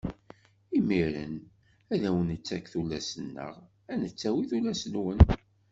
Imiren 0.79 1.35
ad 1.93 2.03
wen-nettak 2.13 2.65
tullas-nneɣ, 2.73 3.53
ad 3.91 3.97
d-nettawi 3.99 4.43
tullas-nwen. 4.49 5.19